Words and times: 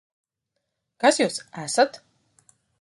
Kas 1.05 1.21
jūs 1.23 1.39
esat? 1.67 2.03